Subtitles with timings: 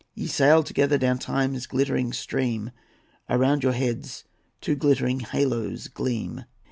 [0.15, 2.71] Ye sail together down time's glittering stream;
[3.29, 4.23] Around your heads
[4.59, 6.45] two glittering haloes gleam.